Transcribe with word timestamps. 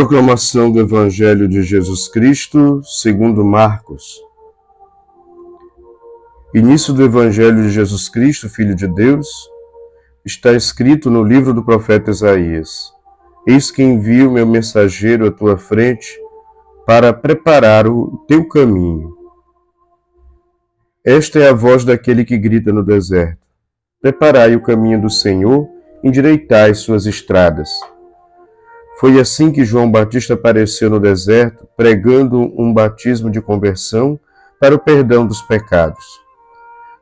Proclamação 0.00 0.72
do 0.72 0.80
Evangelho 0.80 1.46
de 1.46 1.62
Jesus 1.62 2.08
Cristo, 2.08 2.80
segundo 2.82 3.44
Marcos. 3.44 4.18
Início 6.54 6.94
do 6.94 7.04
Evangelho 7.04 7.64
de 7.64 7.68
Jesus 7.68 8.08
Cristo, 8.08 8.48
Filho 8.48 8.74
de 8.74 8.88
Deus, 8.88 9.28
está 10.24 10.54
escrito 10.54 11.10
no 11.10 11.22
livro 11.22 11.52
do 11.52 11.62
profeta 11.62 12.10
Isaías: 12.10 12.94
Eis 13.46 13.70
que 13.70 13.82
envio 13.82 14.30
meu 14.30 14.46
mensageiro 14.46 15.26
à 15.26 15.30
tua 15.30 15.58
frente 15.58 16.18
para 16.86 17.12
preparar 17.12 17.86
o 17.86 18.24
teu 18.26 18.48
caminho. 18.48 19.14
Esta 21.04 21.40
é 21.40 21.50
a 21.50 21.54
voz 21.54 21.84
daquele 21.84 22.24
que 22.24 22.38
grita 22.38 22.72
no 22.72 22.82
deserto: 22.82 23.46
Preparai 24.00 24.56
o 24.56 24.62
caminho 24.62 25.02
do 25.02 25.10
Senhor, 25.10 25.68
endireitai 26.02 26.72
suas 26.72 27.04
estradas. 27.04 27.68
Foi 29.00 29.18
assim 29.18 29.50
que 29.50 29.64
João 29.64 29.90
Batista 29.90 30.34
apareceu 30.34 30.90
no 30.90 31.00
deserto, 31.00 31.66
pregando 31.74 32.38
um 32.60 32.70
batismo 32.70 33.30
de 33.30 33.40
conversão 33.40 34.20
para 34.60 34.74
o 34.74 34.78
perdão 34.78 35.26
dos 35.26 35.40
pecados. 35.40 36.04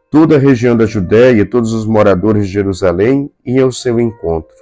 Toda 0.08 0.36
a 0.36 0.38
região 0.38 0.76
da 0.76 0.86
Judéia 0.86 1.40
e 1.40 1.44
todos 1.44 1.72
os 1.72 1.84
moradores 1.84 2.46
de 2.46 2.52
Jerusalém 2.52 3.28
iam 3.44 3.64
ao 3.64 3.72
seu 3.72 3.98
encontro. 3.98 4.54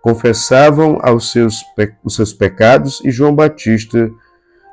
Confessavam 0.00 1.00
aos 1.02 1.32
seus, 1.32 1.60
os 2.04 2.14
seus 2.14 2.32
pecados 2.32 3.02
e 3.04 3.10
João 3.10 3.34
Batista, 3.34 4.08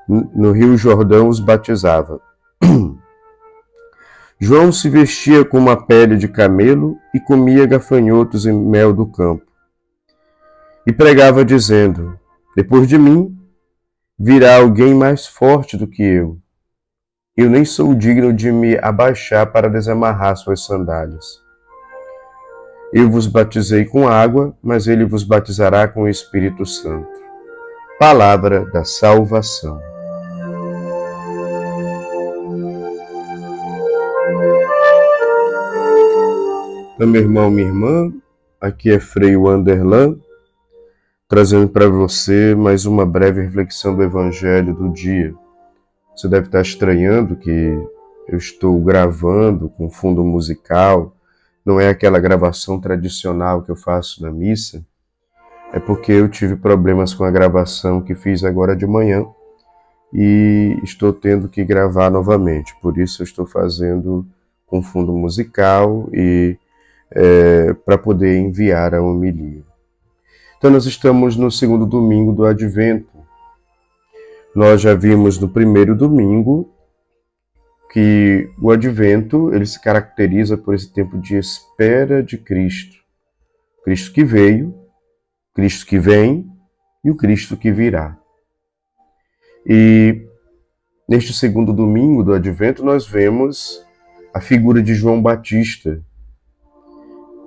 no 0.07 0.51
Rio 0.51 0.77
Jordão, 0.77 1.29
os 1.29 1.39
batizava. 1.39 2.21
João 4.39 4.71
se 4.71 4.87
vestia 4.87 5.43
com 5.43 5.57
uma 5.57 5.83
pele 5.83 6.15
de 6.15 6.27
camelo 6.27 6.95
e 7.11 7.19
comia 7.19 7.65
gafanhotos 7.65 8.45
e 8.45 8.51
mel 8.51 8.93
do 8.93 9.07
campo 9.07 9.50
e 10.85 10.91
pregava 10.91 11.45
dizendo: 11.45 12.17
Depois 12.55 12.87
de 12.87 12.97
mim 12.97 13.37
virá 14.17 14.57
alguém 14.57 14.93
mais 14.93 15.25
forte 15.25 15.77
do 15.77 15.87
que 15.87 16.03
eu. 16.03 16.37
Eu 17.35 17.49
nem 17.49 17.63
sou 17.63 17.93
digno 17.95 18.33
de 18.33 18.51
me 18.51 18.77
abaixar 18.77 19.51
para 19.51 19.69
desamarrar 19.69 20.35
suas 20.35 20.65
sandálias. 20.65 21.25
Eu 22.93 23.09
vos 23.09 23.25
batizei 23.25 23.85
com 23.85 24.07
água, 24.07 24.55
mas 24.61 24.85
ele 24.85 25.05
vos 25.05 25.23
batizará 25.23 25.87
com 25.87 26.03
o 26.03 26.09
Espírito 26.09 26.65
Santo. 26.65 27.07
Palavra 27.97 28.65
da 28.65 28.83
salvação. 28.83 29.79
Então, 36.95 37.07
meu 37.07 37.21
irmão, 37.21 37.49
minha 37.49 37.67
irmã, 37.67 38.11
aqui 38.59 38.91
é 38.91 38.99
Frei 38.99 39.37
Wanderlan 39.37 40.19
trazendo 41.31 41.69
para 41.69 41.87
você 41.87 42.53
mais 42.53 42.85
uma 42.85 43.05
breve 43.05 43.41
reflexão 43.41 43.95
do 43.95 44.03
Evangelho 44.03 44.75
do 44.75 44.89
dia. 44.89 45.33
Você 46.13 46.27
deve 46.27 46.47
estar 46.47 46.59
estranhando 46.59 47.37
que 47.37 47.49
eu 48.27 48.37
estou 48.37 48.77
gravando 48.81 49.69
com 49.69 49.89
fundo 49.89 50.25
musical, 50.25 51.15
não 51.65 51.79
é 51.79 51.87
aquela 51.87 52.19
gravação 52.19 52.81
tradicional 52.81 53.61
que 53.61 53.71
eu 53.71 53.77
faço 53.77 54.21
na 54.21 54.29
missa, 54.29 54.85
é 55.71 55.79
porque 55.79 56.11
eu 56.11 56.27
tive 56.27 56.57
problemas 56.57 57.13
com 57.13 57.23
a 57.23 57.31
gravação 57.31 58.01
que 58.01 58.13
fiz 58.13 58.43
agora 58.43 58.75
de 58.75 58.85
manhã 58.85 59.25
e 60.13 60.77
estou 60.83 61.13
tendo 61.13 61.47
que 61.47 61.63
gravar 61.63 62.09
novamente. 62.09 62.75
Por 62.81 62.97
isso 62.97 63.21
eu 63.21 63.23
estou 63.23 63.45
fazendo 63.45 64.27
com 64.67 64.83
fundo 64.83 65.13
musical 65.13 66.09
e 66.11 66.57
é, 67.09 67.71
para 67.85 67.97
poder 67.97 68.37
enviar 68.37 68.93
a 68.93 69.01
homilia. 69.01 69.70
Então, 70.61 70.69
nós 70.69 70.85
estamos 70.85 71.35
no 71.35 71.49
segundo 71.49 71.87
domingo 71.87 72.31
do 72.33 72.45
Advento. 72.45 73.17
Nós 74.55 74.79
já 74.79 74.93
vimos 74.93 75.39
no 75.39 75.49
primeiro 75.49 75.95
domingo 75.95 76.71
que 77.91 78.47
o 78.61 78.69
Advento 78.69 79.51
ele 79.55 79.65
se 79.65 79.81
caracteriza 79.81 80.55
por 80.55 80.75
esse 80.75 80.93
tempo 80.93 81.17
de 81.17 81.35
espera 81.35 82.21
de 82.21 82.37
Cristo. 82.37 82.95
Cristo 83.83 84.13
que 84.13 84.23
veio, 84.23 84.71
Cristo 85.55 85.83
que 85.83 85.97
vem 85.97 86.47
e 87.03 87.09
o 87.09 87.15
Cristo 87.15 87.57
que 87.57 87.71
virá. 87.71 88.15
E 89.65 90.27
neste 91.09 91.33
segundo 91.33 91.73
domingo 91.73 92.23
do 92.23 92.33
Advento 92.33 92.85
nós 92.85 93.07
vemos 93.07 93.83
a 94.31 94.39
figura 94.39 94.79
de 94.79 94.93
João 94.93 95.23
Batista, 95.23 95.99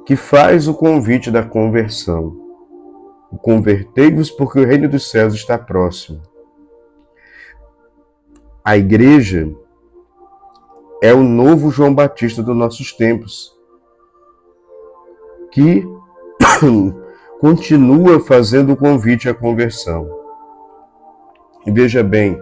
que 0.05 0.17
faz 0.17 0.67
o 0.67 0.75
convite 0.75 1.31
da 1.31 1.45
conversão. 1.45 2.44
Convertei-vos, 3.43 4.31
porque 4.31 4.61
o 4.61 4.67
reino 4.67 4.89
dos 4.89 5.11
céus 5.11 5.35
está 5.35 5.59
próximo. 5.59 6.23
A 8.65 8.77
igreja 8.77 9.51
é 11.03 11.13
o 11.13 11.23
novo 11.23 11.71
João 11.71 11.95
Batista 11.95 12.43
dos 12.43 12.57
nossos 12.57 12.93
tempos, 12.93 13.53
que 15.51 15.87
continua 17.41 18.21
fazendo 18.21 18.73
o 18.73 18.77
convite 18.77 19.29
à 19.29 19.35
conversão. 19.35 20.09
E 21.67 21.71
veja 21.71 22.03
bem, 22.03 22.41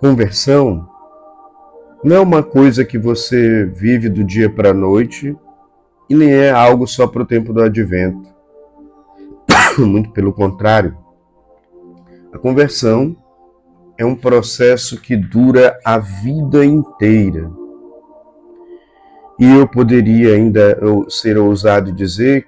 conversão 0.00 0.88
não 2.02 2.16
é 2.16 2.20
uma 2.20 2.42
coisa 2.42 2.84
que 2.84 2.98
você 2.98 3.66
vive 3.66 4.08
do 4.08 4.24
dia 4.24 4.48
para 4.48 4.70
a 4.70 4.74
noite 4.74 5.36
e 6.08 6.14
nem 6.14 6.32
é 6.32 6.50
algo 6.50 6.86
só 6.86 7.06
para 7.06 7.22
o 7.22 7.26
tempo 7.26 7.52
do 7.52 7.62
advento. 7.62 8.39
Muito 9.86 10.10
pelo 10.10 10.32
contrário. 10.32 10.96
A 12.32 12.38
conversão 12.38 13.16
é 13.98 14.04
um 14.04 14.14
processo 14.14 15.00
que 15.00 15.16
dura 15.16 15.78
a 15.84 15.98
vida 15.98 16.64
inteira. 16.64 17.50
E 19.38 19.44
eu 19.44 19.66
poderia 19.66 20.34
ainda 20.34 20.78
ser 21.08 21.38
ousado 21.38 21.92
dizer 21.92 22.46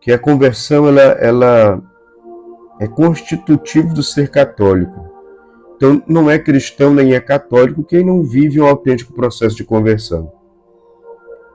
que 0.00 0.12
a 0.12 0.18
conversão 0.18 0.88
ela, 0.88 1.00
ela 1.00 1.82
é 2.80 2.88
constitutivo 2.88 3.92
do 3.94 4.02
ser 4.02 4.30
católico. 4.30 5.08
Então, 5.76 6.02
não 6.06 6.30
é 6.30 6.38
cristão 6.38 6.92
nem 6.92 7.14
é 7.14 7.20
católico 7.20 7.84
quem 7.84 8.04
não 8.04 8.22
vive 8.22 8.60
um 8.60 8.66
autêntico 8.66 9.12
processo 9.12 9.56
de 9.56 9.64
conversão. 9.64 10.32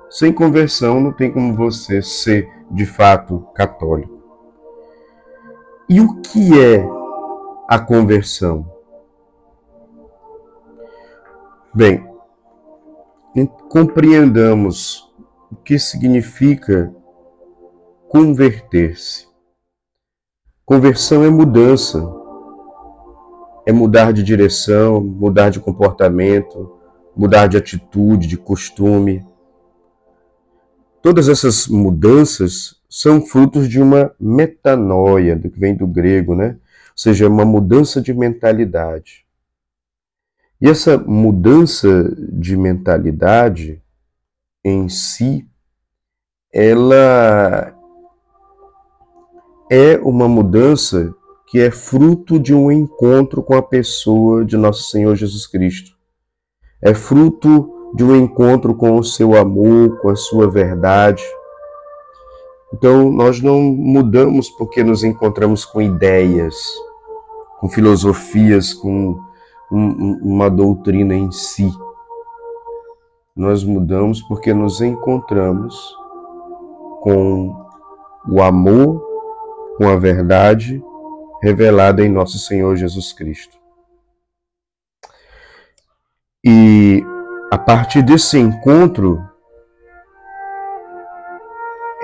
Sem 0.10 0.32
conversão, 0.32 1.02
não 1.02 1.12
tem 1.12 1.32
como 1.32 1.56
você 1.56 2.02
ser 2.02 2.48
de 2.72 2.86
fato 2.86 3.46
católico. 3.54 4.15
E 5.88 6.02
o 6.02 6.20
que 6.22 6.60
é 6.60 6.84
a 7.68 7.78
conversão? 7.78 8.68
Bem, 11.72 12.04
compreendamos 13.70 15.14
o 15.52 15.56
que 15.56 15.78
significa 15.78 16.92
converter-se. 18.10 19.28
Conversão 20.66 21.24
é 21.24 21.30
mudança, 21.30 22.04
é 23.64 23.72
mudar 23.72 24.12
de 24.12 24.24
direção, 24.24 25.00
mudar 25.00 25.50
de 25.50 25.60
comportamento, 25.60 26.80
mudar 27.16 27.46
de 27.46 27.58
atitude, 27.58 28.26
de 28.26 28.38
costume. 28.38 29.24
Todas 31.00 31.30
essas 31.30 31.68
mudanças 31.68 32.82
são 32.96 33.20
frutos 33.20 33.68
de 33.68 33.82
uma 33.82 34.16
metanoia, 34.18 35.38
que 35.38 35.60
vem 35.60 35.76
do 35.76 35.86
grego, 35.86 36.34
né? 36.34 36.52
Ou 36.52 36.58
seja, 36.96 37.28
uma 37.28 37.44
mudança 37.44 38.00
de 38.02 38.14
mentalidade. 38.14 39.26
E 40.62 40.70
essa 40.70 40.98
mudança 40.98 42.10
de 42.32 42.56
mentalidade 42.56 43.84
em 44.64 44.88
si, 44.88 45.46
ela 46.54 47.78
é 49.70 49.98
uma 49.98 50.30
mudança 50.30 51.14
que 51.48 51.60
é 51.60 51.70
fruto 51.72 52.40
de 52.40 52.54
um 52.54 52.72
encontro 52.72 53.44
com 53.44 53.56
a 53.56 53.62
pessoa 53.62 54.46
de 54.46 54.56
nosso 54.56 54.90
Senhor 54.90 55.14
Jesus 55.18 55.46
Cristo. 55.46 55.98
É 56.82 56.94
fruto 56.94 57.94
de 57.94 58.06
um 58.06 58.16
encontro 58.16 58.74
com 58.74 58.98
o 58.98 59.04
seu 59.04 59.36
amor, 59.36 60.00
com 60.00 60.08
a 60.08 60.16
sua 60.16 60.50
verdade 60.50 61.22
então, 62.76 63.10
nós 63.10 63.42
não 63.42 63.62
mudamos 63.62 64.50
porque 64.50 64.84
nos 64.84 65.02
encontramos 65.02 65.64
com 65.64 65.82
ideias, 65.82 66.54
com 67.58 67.70
filosofias, 67.70 68.74
com 68.74 69.18
um, 69.72 70.20
uma 70.22 70.50
doutrina 70.50 71.16
em 71.16 71.32
si. 71.32 71.72
Nós 73.34 73.64
mudamos 73.64 74.22
porque 74.24 74.54
nos 74.54 74.82
encontramos 74.82 75.96
com 77.00 77.66
o 78.28 78.42
amor, 78.42 79.02
com 79.78 79.88
a 79.88 79.96
verdade 79.96 80.84
revelada 81.42 82.06
em 82.06 82.10
nosso 82.10 82.38
Senhor 82.38 82.76
Jesus 82.76 83.14
Cristo. 83.14 83.58
E 86.44 87.02
a 87.50 87.58
partir 87.58 88.02
desse 88.02 88.38
encontro, 88.38 89.24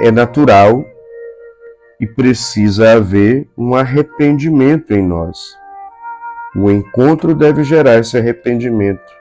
é 0.01 0.11
natural 0.11 0.83
e 1.99 2.07
precisa 2.07 2.93
haver 2.93 3.47
um 3.55 3.75
arrependimento 3.75 4.91
em 4.91 5.05
nós. 5.05 5.55
O 6.55 6.69
encontro 6.69 7.35
deve 7.35 7.63
gerar 7.63 7.99
esse 7.99 8.17
arrependimento, 8.17 9.11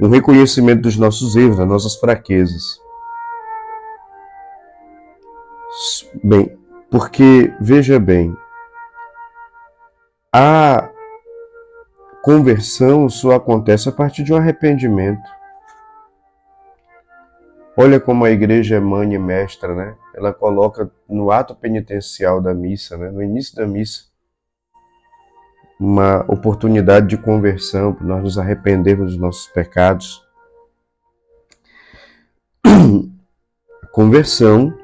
um 0.00 0.08
reconhecimento 0.08 0.82
dos 0.82 0.96
nossos 0.96 1.36
erros, 1.36 1.58
das 1.58 1.68
nossas 1.68 1.96
fraquezas. 1.96 2.80
Bem, 6.22 6.56
porque, 6.90 7.52
veja 7.60 7.98
bem, 7.98 8.34
a 10.32 10.88
conversão 12.22 13.08
só 13.08 13.32
acontece 13.32 13.88
a 13.88 13.92
partir 13.92 14.22
de 14.22 14.32
um 14.32 14.36
arrependimento. 14.36 15.39
Olha 17.82 17.98
como 17.98 18.26
a 18.26 18.30
igreja 18.30 18.76
é 18.76 18.78
mãe 18.78 19.14
e 19.14 19.18
mestra, 19.18 19.74
né? 19.74 19.96
Ela 20.14 20.34
coloca 20.34 20.90
no 21.08 21.30
ato 21.30 21.54
penitencial 21.54 22.38
da 22.38 22.52
missa, 22.52 22.94
né? 22.98 23.10
no 23.10 23.22
início 23.22 23.56
da 23.56 23.66
missa, 23.66 24.02
uma 25.80 26.20
oportunidade 26.30 27.06
de 27.06 27.16
conversão, 27.16 27.94
para 27.94 28.06
nós 28.06 28.22
nos 28.22 28.38
arrependermos 28.38 29.12
dos 29.12 29.18
nossos 29.18 29.46
pecados. 29.46 30.22
Conversão, 33.92 34.76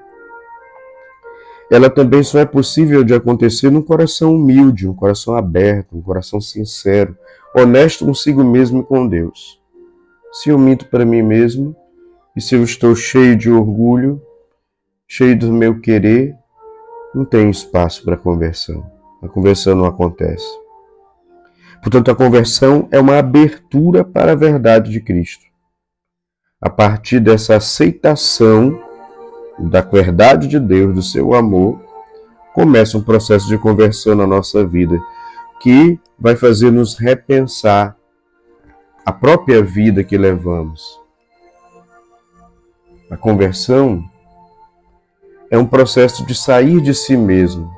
ela 1.71 1.91
também 1.91 2.23
só 2.23 2.39
é 2.39 2.47
possível 2.47 3.05
de 3.05 3.13
acontecer 3.13 3.71
num 3.71 3.83
coração 3.83 4.35
humilde, 4.35 4.89
um 4.89 4.95
coração 4.95 5.37
aberto, 5.37 5.99
um 5.99 6.01
coração 6.01 6.41
sincero, 6.41 7.15
honesto 7.55 8.07
consigo 8.07 8.43
mesmo 8.43 8.81
e 8.81 8.85
com 8.85 9.07
Deus. 9.07 9.61
Se 10.33 10.49
eu 10.49 10.57
minto 10.57 10.89
para 10.89 11.05
mim 11.05 11.21
mesmo, 11.21 11.77
e 12.37 12.41
se 12.41 12.55
eu 12.55 12.63
estou 12.63 12.95
cheio 12.95 13.35
de 13.35 13.51
orgulho, 13.51 14.21
cheio 15.09 15.39
do 15.39 15.51
meu 15.51 15.81
querer, 15.81 16.37
não 17.15 17.25
tem 17.25 17.49
espaço 17.49 18.05
para 18.05 18.17
conversão. 18.17 18.85
A 19.23 19.29
conversão 19.29 19.75
não 19.75 19.87
acontece. 19.87 20.47
Portanto, 21.81 22.11
a 22.11 22.15
conversão 22.15 22.89
é 22.91 23.01
uma 23.01 23.19
abertura 23.19 24.05
para 24.05 24.33
a 24.33 24.35
verdade 24.35 24.91
de 24.91 25.01
Cristo. 25.01 25.47
A 26.61 26.69
partir 26.69 27.21
dessa 27.21 27.57
aceitação 27.57 28.79
da 29.59 29.81
verdade 29.81 30.47
de 30.47 30.61
Deus, 30.61 30.95
do 30.95 31.03
seu 31.03 31.35
amor, 31.35 31.81
começa 32.53 32.99
um 32.99 33.03
processo 33.03 33.49
de 33.49 33.57
conversão 33.57 34.15
na 34.15 34.27
nossa 34.27 34.67
vida 34.67 34.99
que 35.61 35.99
vai 36.19 36.37
fazer 36.37 36.71
nos 36.71 36.99
repensar 36.99 37.97
a 39.07 39.13
própria 39.13 39.63
vida 39.63 40.05
que 40.05 40.19
levamos. 40.19 41.06
A 43.09 43.17
conversão 43.17 44.05
é 45.49 45.57
um 45.57 45.67
processo 45.67 46.27
de 46.27 46.35
sair 46.35 46.81
de 46.81 46.93
si 46.93 47.17
mesmo, 47.17 47.71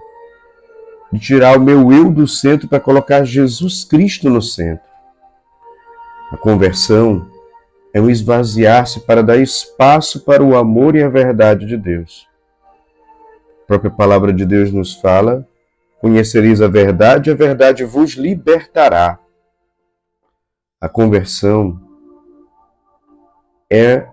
de 1.12 1.20
tirar 1.20 1.58
o 1.58 1.60
meu 1.60 1.92
eu 1.92 2.10
do 2.10 2.26
centro 2.26 2.66
para 2.66 2.80
colocar 2.80 3.25
Jesus 3.25 3.84
Cristo 3.84 4.30
no 4.30 4.40
centro. 4.40 4.88
A 6.32 6.36
conversão 6.36 7.30
é 7.92 8.00
um 8.00 8.08
esvaziar-se 8.08 9.00
para 9.00 9.22
dar 9.22 9.36
espaço 9.36 10.20
para 10.20 10.42
o 10.42 10.56
amor 10.56 10.96
e 10.96 11.02
a 11.02 11.08
verdade 11.10 11.66
de 11.66 11.76
Deus. 11.76 12.26
A 13.64 13.66
própria 13.66 13.90
palavra 13.90 14.32
de 14.32 14.46
Deus 14.46 14.72
nos 14.72 14.94
fala: 14.94 15.46
conhecereis 16.00 16.62
a 16.62 16.69
verdade, 16.69 17.31
a 17.31 17.34
verdade 17.34 17.84
vos 17.84 18.12
libertará. 18.12 19.19
A 20.81 20.88
conversão 20.88 21.78
é 23.70 24.06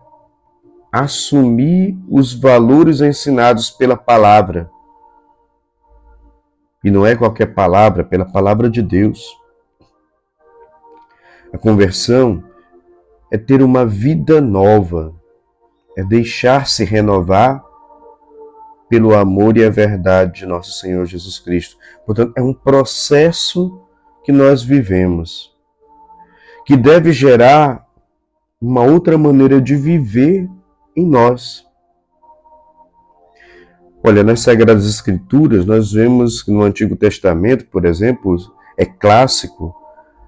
assumir 1.04 1.98
os 2.10 2.34
valores 2.34 3.02
ensinados 3.02 3.70
pela 3.70 3.98
palavra 3.98 4.72
e 6.84 6.90
não 6.90 7.06
é 7.06 7.16
qualquer 7.16 7.48
palavra, 7.48 8.04
pela 8.04 8.26
palavra 8.26 8.70
de 8.70 8.82
Deus. 8.82 9.36
A 11.52 11.58
conversão 11.58 12.44
é 13.32 13.38
ter 13.38 13.62
uma 13.62 13.86
vida 13.86 14.40
nova, 14.40 15.14
é 15.98 16.04
deixar-se 16.04 16.86
renovar 16.86 17.62
pelo 18.88 19.16
amor 19.16 19.58
e 19.58 19.66
a 19.66 19.70
verdade 19.70 20.42
de 20.42 20.46
nosso 20.46 20.80
Senhor 20.80 21.06
Jesus 21.06 21.40
Cristo. 21.40 21.76
Portanto, 22.06 22.34
é 22.38 22.42
um 22.42 22.54
processo 22.54 23.82
que 24.24 24.32
nós 24.32 24.64
vivemos, 24.64 25.54
que 26.66 26.78
deve 26.78 27.12
gerar 27.12 27.86
uma 28.62 28.84
outra 28.84 29.18
maneira 29.18 29.60
de 29.60 29.76
viver 29.76 30.50
em 30.96 31.06
nós. 31.06 31.66
Olha, 34.04 34.24
nas 34.24 34.42
Sagradas 34.42 34.86
Escrituras, 34.88 35.66
nós 35.66 35.92
vemos 35.92 36.44
que 36.44 36.52
no 36.52 36.62
Antigo 36.62 36.96
Testamento, 36.96 37.66
por 37.66 37.86
exemplo, 37.86 38.38
é 38.78 38.86
clássico 38.86 39.76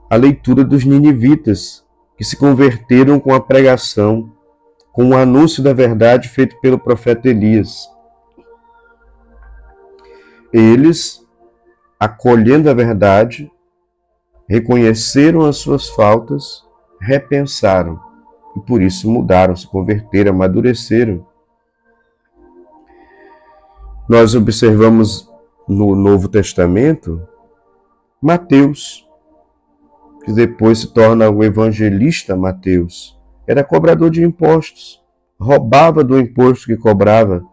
a 0.10 0.16
leitura 0.16 0.64
dos 0.64 0.84
ninivitas, 0.84 1.86
que 2.18 2.24
se 2.24 2.36
converteram 2.36 3.20
com 3.20 3.34
a 3.34 3.40
pregação, 3.40 4.32
com 4.92 5.10
o 5.10 5.16
anúncio 5.16 5.62
da 5.62 5.74
verdade 5.74 6.28
feito 6.28 6.60
pelo 6.60 6.80
profeta 6.80 7.30
Elias. 7.30 7.88
Eles, 10.52 11.24
acolhendo 12.00 12.70
a 12.70 12.74
verdade, 12.74 13.52
reconheceram 14.50 15.46
as 15.46 15.58
suas 15.58 15.88
faltas, 15.90 16.64
repensaram 17.00 18.07
e 18.58 18.66
por 18.66 18.82
isso 18.82 19.10
mudaram, 19.10 19.56
se 19.56 19.68
converteram, 19.68 20.32
amadureceram 20.32 21.26
nós 24.08 24.36
observamos 24.36 25.30
no 25.68 25.94
Novo 25.94 26.30
Testamento 26.30 27.22
Mateus, 28.22 29.06
que 30.24 30.32
depois 30.32 30.80
se 30.80 30.94
torna 30.94 31.30
o 31.30 31.44
evangelista 31.44 32.34
Mateus. 32.34 33.20
Era 33.46 33.66
cobrador 33.66 34.10
de 34.10 34.24
impostos, 34.24 35.04
roubava 35.38 36.06
do 36.06 36.18
imposto 36.18 36.68
que 36.68 36.78
cobrava, 36.78 37.44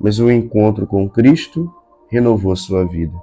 mas 0.00 0.18
o 0.18 0.28
encontro 0.28 0.88
com 0.88 1.08
Cristo 1.08 1.72
renovou 2.08 2.56
sua 2.56 2.84
vida. 2.84 3.14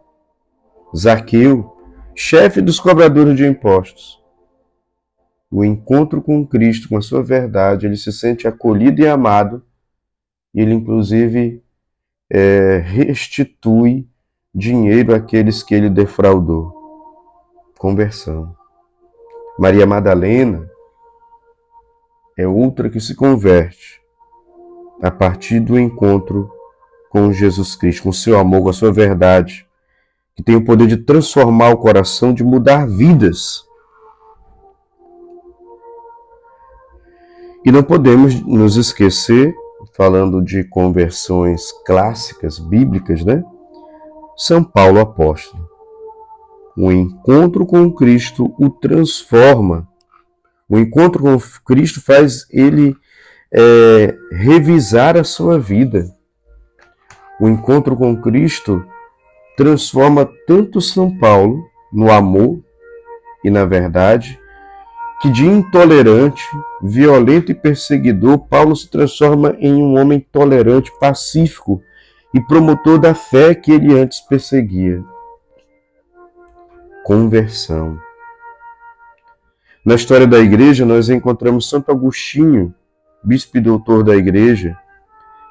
Zaqueu, 0.96 1.76
chefe 2.16 2.62
dos 2.62 2.80
cobradores 2.80 3.36
de 3.36 3.46
impostos. 3.46 4.19
O 5.52 5.66
encontro 5.66 6.22
com 6.22 6.46
Cristo, 6.46 6.90
com 6.90 6.98
a 6.98 7.02
sua 7.02 7.24
verdade, 7.24 7.86
ele 7.86 7.98
se 7.98 8.12
sente 8.12 8.48
acolhido 8.48 9.02
e 9.02 9.08
amado, 9.08 9.64
e 10.54 10.62
ele 10.62 10.74
inclusive 10.74 11.64
é, 12.30 12.78
restitui 12.78 14.08
dinheiro 14.54 15.16
àqueles 15.16 15.64
que 15.64 15.74
ele 15.74 15.90
defraudou. 15.90 16.74
Conversão. 17.78 18.56
Maria 19.58 19.86
Madalena 19.86 20.70
é 22.38 22.48
outra 22.48 22.90
que 22.90 23.00
se 23.00 23.16
converte 23.16 24.00
a 25.02 25.10
partir 25.10 25.60
do 25.60 25.80
encontro 25.80 26.52
com 27.10 27.34
Jesus 27.34 27.76
Cristo, 27.76 28.04
com 28.04 28.10
o 28.10 28.14
seu 28.14 28.38
amor, 28.38 28.64
com 28.64 28.70
a 28.70 28.74
sua 28.74 28.92
verdade, 28.92 29.68
que 30.36 30.44
tem 30.44 30.56
o 30.56 30.64
poder 30.64 30.88
de 30.88 30.98
transformar 30.98 31.70
o 31.70 31.78
coração, 31.78 32.34
de 32.34 32.44
mudar 32.44 32.88
vidas. 32.88 33.66
E 37.66 37.72
não 37.72 37.84
podemos 37.84 38.42
nos 38.42 38.78
esquecer 38.78 39.54
falando 39.96 40.42
de 40.42 40.64
conversões 40.64 41.72
clássicas, 41.86 42.58
bíblicas, 42.58 43.24
né? 43.26 43.44
São 44.38 44.64
Paulo 44.64 45.00
apóstolo. 45.00 45.68
O 46.78 46.92
encontro 46.92 47.66
com 47.66 47.92
Cristo 47.92 48.56
o 48.58 48.70
transforma. 48.70 49.88
O 50.70 50.78
encontro 50.78 51.24
com 51.24 51.38
Cristo 51.66 52.02
faz 52.02 52.46
ele 52.50 52.96
é, 53.52 54.16
revisar 54.32 55.18
a 55.18 55.26
sua 55.26 55.60
vida. 55.60 56.06
O 57.42 57.50
encontro 57.50 57.98
com 57.98 58.22
Cristo 58.22 58.86
transforma 59.58 60.30
tanto 60.48 60.80
São 60.80 61.18
Paulo 61.18 61.62
no 61.92 62.10
amor 62.10 62.64
e 63.44 63.50
na 63.50 63.66
verdade, 63.66 64.40
que 65.22 65.30
de 65.30 65.46
intolerante, 65.46 66.44
violento 66.82 67.52
e 67.52 67.56
perseguidor, 67.56 68.40
Paulo 68.48 68.76
se 68.76 68.90
transforma 68.90 69.56
em 69.60 69.74
um 69.74 70.00
homem 70.00 70.20
tolerante, 70.20 70.92
pacífico 71.00 71.82
e 72.34 72.40
promotor 72.40 72.98
da 72.98 73.14
fé 73.14 73.54
que 73.54 73.72
ele 73.72 74.00
antes 74.00 74.22
perseguia. 74.22 75.04
Conversão. 77.04 78.00
Na 79.84 79.96
história 79.96 80.28
da 80.28 80.40
igreja, 80.40 80.86
nós 80.86 81.10
encontramos 81.10 81.70
Santo 81.70 81.92
Agostinho, 81.92 82.74
bispo 83.24 83.58
e 83.58 83.62
doutor 83.62 84.04
da 84.04 84.16
igreja, 84.16 84.78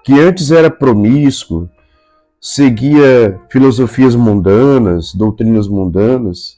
que 0.04 0.18
antes 0.18 0.50
era 0.50 0.70
promíscuo, 0.70 1.68
seguia 2.40 3.38
filosofias 3.50 4.14
mundanas, 4.14 5.12
doutrinas 5.12 5.68
mundanas, 5.68 6.57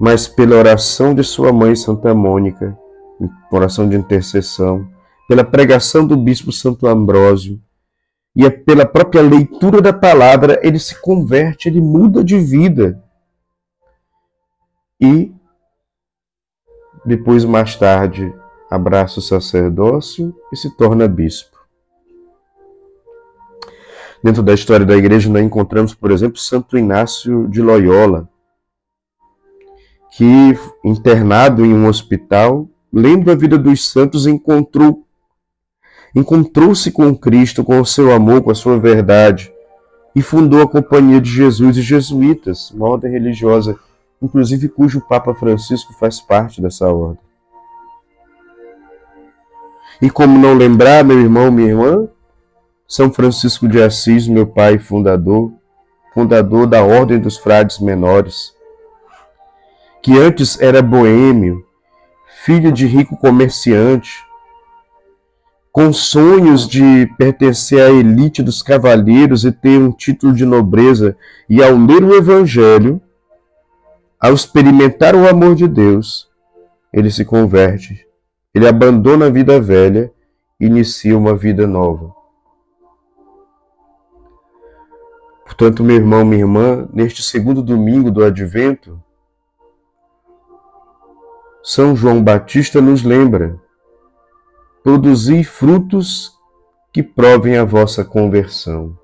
mas 0.00 0.26
pela 0.26 0.56
oração 0.56 1.14
de 1.14 1.22
sua 1.22 1.52
mãe 1.52 1.74
Santa 1.76 2.14
Mônica, 2.14 2.76
oração 3.50 3.88
de 3.88 3.96
intercessão, 3.96 4.88
pela 5.28 5.44
pregação 5.44 6.06
do 6.06 6.16
bispo 6.16 6.50
Santo 6.52 6.86
Ambrósio, 6.86 7.60
e 8.34 8.46
é 8.46 8.50
pela 8.50 8.86
própria 8.86 9.22
leitura 9.22 9.80
da 9.80 9.92
palavra 9.92 10.58
ele 10.62 10.78
se 10.78 11.00
converte, 11.00 11.68
ele 11.68 11.80
muda 11.80 12.24
de 12.24 12.38
vida. 12.38 13.02
E 15.00 15.32
depois, 17.04 17.44
mais 17.44 17.76
tarde, 17.76 18.32
abraça 18.70 19.18
o 19.18 19.22
sacerdócio 19.22 20.34
e 20.52 20.56
se 20.56 20.74
torna 20.76 21.08
bispo. 21.08 21.52
Dentro 24.22 24.42
da 24.42 24.54
história 24.54 24.86
da 24.86 24.96
igreja, 24.96 25.28
nós 25.28 25.44
encontramos, 25.44 25.94
por 25.94 26.12
exemplo, 26.12 26.38
Santo 26.38 26.78
Inácio 26.78 27.48
de 27.48 27.60
Loyola, 27.60 28.28
que, 30.12 30.58
internado 30.84 31.64
em 31.64 31.72
um 31.72 31.86
hospital, 31.86 32.68
lendo 32.92 33.30
a 33.30 33.34
vida 33.34 33.56
dos 33.56 33.90
santos, 33.90 34.26
encontrou 34.26 35.04
encontrou-se 36.14 36.92
com 36.92 37.16
Cristo, 37.16 37.64
com 37.64 37.80
o 37.80 37.86
seu 37.86 38.12
amor, 38.12 38.42
com 38.42 38.50
a 38.50 38.54
sua 38.54 38.78
verdade, 38.78 39.50
e 40.14 40.20
fundou 40.20 40.60
a 40.60 40.68
Companhia 40.68 41.18
de 41.18 41.30
Jesus 41.30 41.78
e 41.78 41.82
Jesuítas, 41.82 42.70
uma 42.70 42.86
ordem 42.86 43.10
religiosa, 43.10 43.78
inclusive 44.20 44.68
cujo 44.68 45.00
Papa 45.00 45.32
Francisco 45.32 45.94
faz 45.94 46.20
parte 46.20 46.60
dessa 46.60 46.86
ordem. 46.92 47.24
E 50.02 50.10
como 50.10 50.38
não 50.38 50.52
lembrar, 50.52 51.02
meu 51.02 51.18
irmão, 51.18 51.50
minha 51.50 51.68
irmã, 51.68 52.06
São 52.86 53.10
Francisco 53.10 53.66
de 53.66 53.82
Assis, 53.82 54.28
meu 54.28 54.46
pai 54.46 54.78
fundador, 54.78 55.50
fundador 56.12 56.66
da 56.66 56.84
Ordem 56.84 57.18
dos 57.18 57.38
Frades 57.38 57.78
Menores, 57.78 58.52
que 60.02 60.18
antes 60.18 60.60
era 60.60 60.82
boêmio, 60.82 61.64
filho 62.44 62.72
de 62.72 62.86
rico 62.86 63.16
comerciante, 63.16 64.24
com 65.70 65.92
sonhos 65.92 66.68
de 66.68 67.06
pertencer 67.16 67.80
à 67.80 67.90
elite 67.90 68.42
dos 68.42 68.62
cavalheiros 68.62 69.44
e 69.44 69.52
ter 69.52 69.78
um 69.78 69.92
título 69.92 70.34
de 70.34 70.44
nobreza, 70.44 71.16
e 71.48 71.62
ao 71.62 71.76
ler 71.76 72.02
o 72.02 72.14
Evangelho, 72.14 73.00
ao 74.20 74.34
experimentar 74.34 75.14
o 75.14 75.26
amor 75.26 75.54
de 75.54 75.66
Deus, 75.66 76.28
ele 76.92 77.10
se 77.10 77.24
converte, 77.24 78.06
ele 78.54 78.68
abandona 78.68 79.26
a 79.26 79.30
vida 79.30 79.60
velha 79.60 80.12
e 80.60 80.66
inicia 80.66 81.16
uma 81.16 81.34
vida 81.34 81.66
nova. 81.66 82.12
Portanto, 85.44 85.82
meu 85.82 85.96
irmão, 85.96 86.24
minha 86.24 86.42
irmã, 86.42 86.88
neste 86.92 87.22
segundo 87.22 87.62
domingo 87.62 88.10
do 88.10 88.22
Advento, 88.24 89.01
São 91.62 91.94
João 91.94 92.22
Batista 92.22 92.80
nos 92.80 93.04
lembra 93.04 93.60
produzi 94.82 95.44
frutos 95.44 96.32
que 96.92 97.02
provem 97.02 97.56
a 97.56 97.64
vossa 97.64 98.04
conversão. 98.04 98.98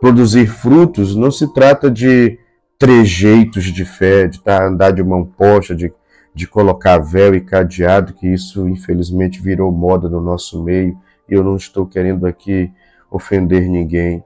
Produzir 0.00 0.46
frutos 0.46 1.14
não 1.14 1.30
se 1.30 1.52
trata 1.52 1.90
de 1.90 2.38
trejeitos 2.78 3.64
de 3.64 3.84
fé, 3.84 4.26
de 4.26 4.42
tá, 4.42 4.66
andar 4.66 4.92
de 4.92 5.02
mão 5.02 5.24
posta, 5.24 5.74
de, 5.74 5.92
de 6.34 6.46
colocar 6.46 6.98
véu 6.98 7.34
e 7.34 7.40
cadeado, 7.40 8.14
que 8.14 8.26
isso 8.26 8.66
infelizmente 8.66 9.40
virou 9.42 9.70
moda 9.70 10.08
no 10.08 10.20
nosso 10.20 10.62
meio 10.62 10.98
e 11.28 11.34
eu 11.34 11.44
não 11.44 11.56
estou 11.56 11.86
querendo 11.86 12.26
aqui 12.26 12.72
ofender 13.10 13.68
ninguém. 13.68 14.24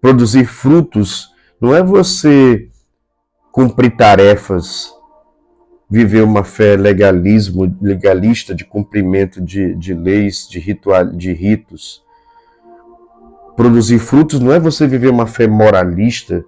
Produzir 0.00 0.46
frutos 0.46 1.28
não 1.60 1.74
é 1.74 1.82
você 1.82 2.68
cumprir 3.56 3.96
tarefas 3.96 4.94
viver 5.88 6.22
uma 6.22 6.44
fé 6.44 6.76
legalismo, 6.76 7.74
legalista 7.80 8.54
de 8.54 8.66
cumprimento 8.66 9.40
de, 9.40 9.74
de 9.76 9.94
leis, 9.94 10.46
de, 10.46 10.58
ritual, 10.58 11.06
de 11.06 11.32
ritos. 11.32 12.04
Produzir 13.56 13.98
frutos 13.98 14.40
não 14.40 14.52
é 14.52 14.60
você 14.60 14.86
viver 14.86 15.08
uma 15.08 15.26
fé 15.26 15.46
moralista 15.46 16.44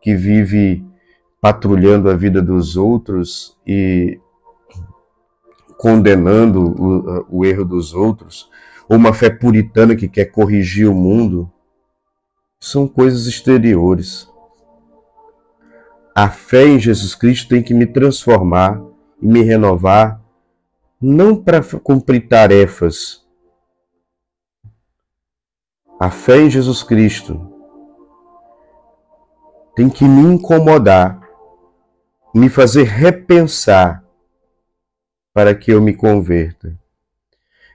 que 0.00 0.14
vive 0.14 0.86
patrulhando 1.40 2.08
a 2.08 2.14
vida 2.14 2.40
dos 2.40 2.76
outros 2.76 3.58
e 3.66 4.20
condenando 5.76 6.60
o, 6.60 7.38
o 7.40 7.44
erro 7.44 7.64
dos 7.64 7.92
outros, 7.92 8.48
ou 8.88 8.96
uma 8.96 9.12
fé 9.12 9.28
puritana 9.28 9.96
que 9.96 10.06
quer 10.06 10.26
corrigir 10.26 10.88
o 10.88 10.94
mundo. 10.94 11.50
São 12.60 12.86
coisas 12.86 13.26
exteriores. 13.26 14.32
A 16.14 16.30
fé 16.30 16.68
em 16.68 16.78
Jesus 16.78 17.12
Cristo 17.16 17.48
tem 17.48 17.60
que 17.60 17.74
me 17.74 17.86
transformar 17.86 18.80
e 19.20 19.26
me 19.26 19.42
renovar, 19.42 20.22
não 21.00 21.34
para 21.34 21.60
cumprir 21.82 22.28
tarefas. 22.28 23.26
A 25.98 26.12
fé 26.12 26.42
em 26.42 26.48
Jesus 26.48 26.84
Cristo 26.84 27.50
tem 29.74 29.90
que 29.90 30.04
me 30.04 30.22
incomodar, 30.22 31.20
me 32.32 32.48
fazer 32.48 32.84
repensar 32.84 34.04
para 35.32 35.52
que 35.52 35.72
eu 35.72 35.82
me 35.82 35.94
converta. 35.94 36.78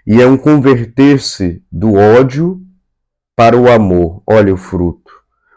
E 0.07 0.21
é 0.21 0.25
um 0.25 0.37
converter-se 0.37 1.61
do 1.69 1.95
ódio 1.95 2.65
para 3.35 3.57
o 3.57 3.69
amor, 3.69 4.23
olha 4.25 4.53
o 4.53 4.57
fruto. 4.57 5.11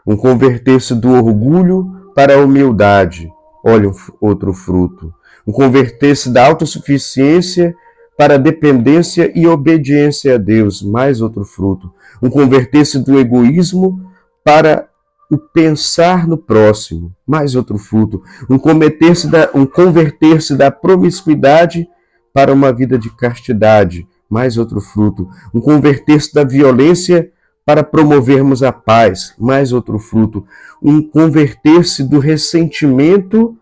Um 0.05 0.17
converter-se 0.17 0.93
do 0.93 1.11
orgulho 1.13 2.02
para 2.15 2.35
a 2.35 2.43
humildade, 2.43 3.31
olha 3.63 3.91
outro 4.19 4.53
fruto. 4.53 5.13
O 5.45 5.51
converter-se 5.51 6.29
da 6.29 6.45
autossuficiência 6.45 7.75
para 8.17 8.37
dependência 8.37 9.31
e 9.35 9.47
obediência 9.47 10.35
a 10.35 10.37
Deus, 10.37 10.81
mais 10.81 11.21
outro 11.21 11.43
fruto. 11.43 11.91
Um 12.21 12.29
converter-se 12.29 12.99
do 12.99 13.19
egoísmo 13.19 14.01
para 14.43 14.87
o 15.29 15.37
pensar 15.37 16.27
no 16.27 16.37
próximo, 16.37 17.11
mais 17.25 17.55
outro 17.55 17.77
fruto. 17.77 18.21
Um 18.49 18.59
converter-se 18.59 19.27
da, 19.27 19.49
um 19.53 19.65
converter 19.65 20.39
da 20.55 20.69
promiscuidade 20.69 21.87
para 22.33 22.53
uma 22.53 22.71
vida 22.71 22.97
de 22.97 23.09
castidade, 23.09 24.07
mais 24.29 24.57
outro 24.57 24.79
fruto. 24.79 25.27
Um 25.53 25.59
converter-se 25.59 26.33
da 26.33 26.43
violência 26.43 27.31
para 27.65 27.83
promovermos 27.83 28.61
a 28.61 28.71
paz, 28.71 29.33
mais 29.37 29.71
outro 29.71 29.97
fruto, 29.97 30.45
um 30.81 31.01
converter-se 31.01 32.03
do 32.03 32.19
ressentimento 32.19 33.57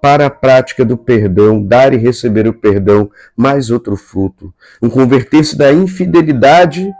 para 0.00 0.26
a 0.26 0.30
prática 0.30 0.84
do 0.84 0.96
perdão, 0.96 1.62
dar 1.62 1.92
e 1.92 1.98
receber 1.98 2.48
o 2.48 2.54
perdão, 2.54 3.10
mais 3.36 3.70
outro 3.70 3.96
fruto, 3.96 4.52
um 4.80 4.88
converter-se 4.88 5.56
da 5.56 5.70
infidelidade 5.72 6.90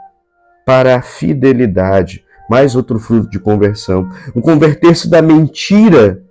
para 0.65 0.97
a 0.97 1.01
fidelidade, 1.01 2.23
mais 2.47 2.75
outro 2.75 2.99
fruto 2.99 3.27
de 3.29 3.39
conversão, 3.39 4.07
um 4.35 4.41
converter-se 4.41 5.09
da 5.09 5.21
mentira 5.21 6.23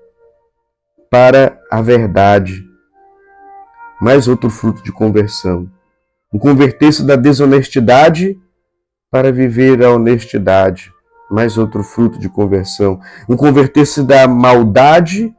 para 1.11 1.59
a 1.69 1.83
verdade, 1.83 2.65
mais 4.01 4.29
outro 4.29 4.49
fruto 4.49 4.83
de 4.85 4.93
conversão, 4.93 5.69
um 6.33 6.39
converter-se 6.39 7.05
da 7.05 7.17
desonestidade 7.17 8.39
para 9.11 9.33
viver 9.33 9.83
a 9.85 9.91
honestidade, 9.91 10.93
mais 11.29 11.59
outro 11.59 11.83
fruto 11.83 12.19
de 12.19 12.29
conversão. 12.29 13.01
Um 13.29 13.37
converter-se 13.37 14.05
da 14.05 14.29
maldade 14.29 15.35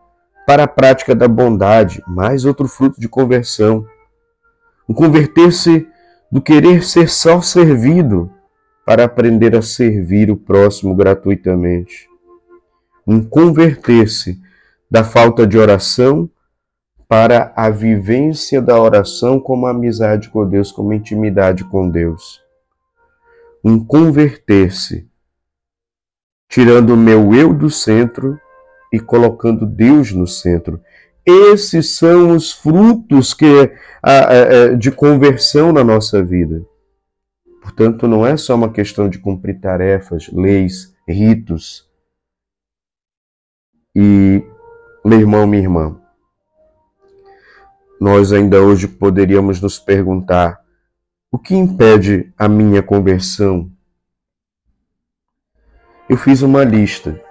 para 0.46 0.64
a 0.64 0.68
prática 0.68 1.16
da 1.16 1.28
bondade, 1.28 2.04
mais 2.06 2.44
outro 2.44 2.68
fruto 2.68 3.00
de 3.00 3.08
conversão. 3.08 3.86
Um 4.90 4.94
converter-se 4.94 5.88
do 6.30 6.42
querer 6.42 6.84
ser 6.84 7.10
só 7.10 7.42
servido 7.42 8.30
para 8.86 9.06
aprender 9.06 9.56
a 9.56 9.62
servir 9.62 10.30
o 10.30 10.36
próximo 10.36 10.94
gratuitamente. 10.94 12.10
Um 13.08 13.24
converter-se 13.24 14.40
da 14.90 15.04
falta 15.04 15.48
de 15.48 15.58
oração 15.58 16.30
para 17.08 17.54
a 17.56 17.70
vivência 17.70 18.62
da 18.62 18.80
oração 18.80 19.40
como 19.40 19.68
amizade 19.68 20.30
com 20.30 20.46
Deus, 20.48 20.72
como 20.72 20.94
intimidade 20.94 21.64
com 21.64 21.90
Deus 21.90 22.41
um 23.64 23.84
converter-se, 23.84 25.10
tirando 26.50 26.92
o 26.92 26.98
meu 26.98 27.34
eu 27.34 27.54
do 27.54 27.70
centro 27.70 28.40
e 28.92 29.00
colocando 29.00 29.66
Deus 29.66 30.12
no 30.12 30.28
centro. 30.28 30.82
Esses 31.26 31.96
são 31.96 32.36
os 32.36 32.52
frutos 32.52 33.34
que, 33.34 33.72
de 34.80 34.92
conversão 34.92 35.72
na 35.72 35.84
nossa 35.84 36.24
vida. 36.24 36.66
Portanto, 37.62 38.08
não 38.08 38.26
é 38.26 38.36
só 38.36 38.56
uma 38.56 38.72
questão 38.72 39.08
de 39.08 39.20
cumprir 39.20 39.62
tarefas, 39.62 40.28
leis, 40.34 40.96
ritos. 41.08 41.88
E, 43.96 44.44
meu 45.06 45.20
irmão, 45.20 45.46
minha 45.46 45.62
irmã, 45.62 46.02
nós 48.00 48.34
ainda 48.34 48.60
hoje 48.62 48.88
poderíamos 48.88 49.62
nos 49.62 49.78
perguntar 49.78 50.61
o 51.32 51.40
que 51.40 51.56
impede 51.56 52.34
a 52.38 52.50
minha 52.50 52.84
conversão? 52.84 53.72
Eu 56.10 56.18
fiz 56.18 56.42
uma 56.42 56.66
lista. 56.66 57.22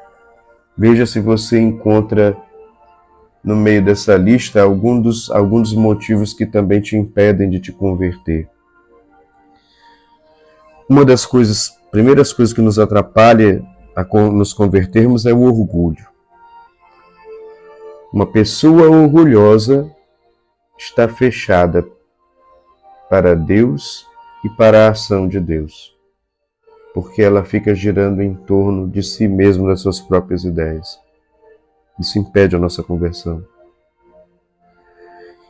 Veja 0.77 1.05
se 1.05 1.21
você 1.21 1.61
encontra 1.61 2.35
no 3.45 3.55
meio 3.55 3.85
dessa 3.85 4.17
lista 4.17 4.63
alguns 4.63 5.03
dos, 5.03 5.31
alguns 5.31 5.71
dos 5.71 5.79
motivos 5.79 6.33
que 6.33 6.47
também 6.47 6.81
te 6.81 6.97
impedem 6.97 7.51
de 7.51 7.61
te 7.61 7.73
converter. 7.73 8.49
uma 10.89 11.05
das 11.05 11.25
coisas, 11.27 11.71
primeiras 11.91 12.33
coisas 12.33 12.55
que 12.55 12.63
nos 12.63 12.79
atrapalha 12.79 13.63
a 13.95 14.03
nos 14.31 14.53
convertermos 14.53 15.27
é 15.27 15.33
o 15.33 15.43
orgulho. 15.43 16.09
Uma 18.13 18.27
pessoa 18.27 18.89
orgulhosa 18.89 19.95
está 20.77 21.07
fechada 21.07 21.87
para 23.11 23.35
Deus 23.35 24.07
e 24.45 24.49
para 24.49 24.87
a 24.87 24.91
ação 24.91 25.27
de 25.27 25.41
Deus, 25.41 25.93
porque 26.95 27.21
ela 27.21 27.45
fica 27.45 27.75
girando 27.75 28.23
em 28.23 28.35
torno 28.35 28.89
de 28.89 29.03
si 29.03 29.27
mesma, 29.27 29.69
das 29.69 29.81
suas 29.81 30.01
próprias 30.01 30.45
ideias. 30.45 30.97
Isso 31.99 32.21
impede 32.21 32.55
a 32.55 32.59
nossa 32.59 32.85
conversão. 32.85 33.45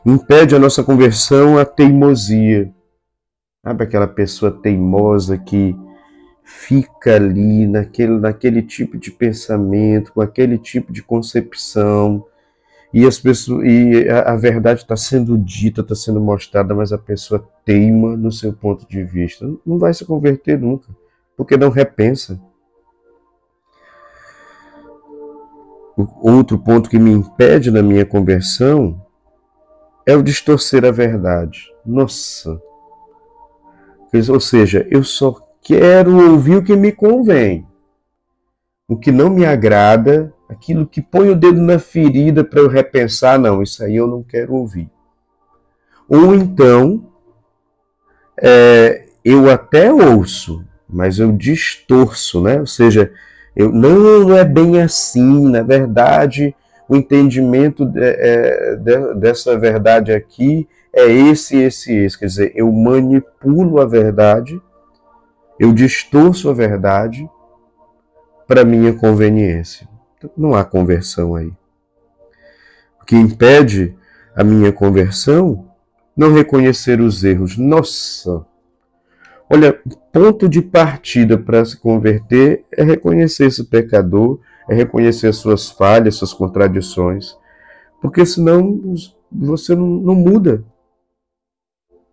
Impede 0.03 0.55
a 0.55 0.59
nossa 0.59 0.83
conversão 0.83 1.59
a 1.59 1.63
teimosia. 1.63 2.73
Sabe 3.63 3.83
aquela 3.83 4.07
pessoa 4.07 4.51
teimosa 4.51 5.37
que 5.37 5.75
fica 6.43 7.15
ali 7.15 7.67
naquele, 7.67 8.17
naquele 8.17 8.63
tipo 8.63 8.97
de 8.97 9.11
pensamento, 9.11 10.11
com 10.11 10.21
aquele 10.21 10.57
tipo 10.57 10.91
de 10.91 11.03
concepção, 11.03 12.25
e 12.93 13.05
as 13.05 13.17
pessoas 13.17 13.65
e 13.65 14.09
a, 14.09 14.33
a 14.33 14.35
verdade 14.35 14.81
está 14.81 14.97
sendo 14.97 15.37
dita, 15.37 15.81
está 15.81 15.95
sendo 15.95 16.19
mostrada, 16.19 16.75
mas 16.75 16.91
a 16.91 16.97
pessoa 16.97 17.47
teima 17.63 18.17
no 18.17 18.31
seu 18.31 18.51
ponto 18.51 18.87
de 18.87 19.03
vista. 19.03 19.49
Não 19.65 19.77
vai 19.77 19.93
se 19.93 20.05
converter 20.05 20.59
nunca, 20.59 20.87
porque 21.37 21.55
não 21.55 21.69
repensa. 21.69 22.39
Outro 26.21 26.57
ponto 26.57 26.89
que 26.89 26.99
me 26.99 27.11
impede 27.11 27.69
na 27.69 27.81
minha 27.81 28.05
conversão 28.05 29.01
é 30.05 30.15
o 30.15 30.23
distorcer 30.23 30.83
a 30.83 30.91
verdade. 30.91 31.71
Nossa! 31.85 32.61
Ou 34.29 34.39
seja, 34.39 34.85
eu 34.89 35.03
só 35.03 35.33
quero 35.61 36.31
ouvir 36.31 36.57
o 36.57 36.63
que 36.63 36.75
me 36.75 36.91
convém. 36.91 37.65
O 38.87 38.97
que 38.97 39.11
não 39.11 39.29
me 39.29 39.45
agrada, 39.45 40.33
aquilo 40.51 40.85
que 40.85 41.01
põe 41.01 41.29
o 41.29 41.35
dedo 41.35 41.61
na 41.61 41.79
ferida 41.79 42.43
para 42.43 42.59
eu 42.59 42.67
repensar, 42.67 43.39
não, 43.39 43.63
isso 43.63 43.83
aí 43.83 43.95
eu 43.95 44.05
não 44.05 44.21
quero 44.21 44.53
ouvir. 44.53 44.89
Ou 46.09 46.35
então, 46.35 47.07
é, 48.37 49.05
eu 49.23 49.49
até 49.49 49.91
ouço, 49.93 50.63
mas 50.89 51.19
eu 51.19 51.31
distorço, 51.31 52.41
né? 52.41 52.59
Ou 52.59 52.67
seja, 52.67 53.13
eu, 53.55 53.71
não, 53.71 54.27
não 54.27 54.37
é 54.37 54.43
bem 54.43 54.81
assim, 54.81 55.49
na 55.49 55.61
verdade, 55.61 56.53
o 56.87 56.97
entendimento 56.97 57.85
de, 57.85 58.01
é, 58.01 58.75
de, 58.75 59.13
dessa 59.15 59.57
verdade 59.57 60.11
aqui 60.11 60.67
é 60.91 61.09
esse, 61.09 61.57
esse, 61.57 61.95
esse. 61.95 62.19
Quer 62.19 62.25
dizer, 62.25 62.51
eu 62.55 62.69
manipulo 62.69 63.79
a 63.79 63.85
verdade, 63.85 64.61
eu 65.57 65.71
distorço 65.71 66.49
a 66.49 66.53
verdade 66.53 67.29
para 68.45 68.65
minha 68.65 68.91
conveniência. 68.91 69.90
Não 70.37 70.53
há 70.53 70.63
conversão 70.63 71.35
aí. 71.35 71.51
O 73.01 73.05
que 73.05 73.15
impede 73.15 73.95
a 74.35 74.43
minha 74.43 74.71
conversão 74.71 75.71
não 76.15 76.33
reconhecer 76.33 77.01
os 77.01 77.23
erros. 77.23 77.57
Nossa! 77.57 78.45
Olha, 79.49 79.77
ponto 80.13 80.47
de 80.47 80.61
partida 80.61 81.37
para 81.37 81.65
se 81.65 81.77
converter 81.77 82.65
é 82.71 82.83
reconhecer 82.83 83.47
esse 83.47 83.65
pecador, 83.65 84.39
é 84.69 84.73
reconhecer 84.73 85.27
as 85.27 85.37
suas 85.37 85.69
falhas, 85.69 86.15
suas 86.15 86.33
contradições, 86.33 87.37
porque 88.01 88.25
senão 88.25 88.95
você 89.29 89.75
não, 89.75 89.87
não 89.87 90.15
muda. 90.15 90.63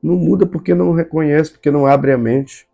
Não 0.02 0.16
muda 0.16 0.46
porque 0.46 0.74
não 0.74 0.92
reconhece, 0.92 1.52
porque 1.52 1.70
não 1.70 1.86
abre 1.86 2.12
a 2.12 2.18
mente. 2.18 2.66